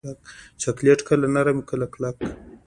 چاکلېټ 0.61 0.99
کله 1.07 1.25
نرم 1.35 1.57
وي، 1.59 1.65
کله 1.69 1.85
کلک. 1.93 2.15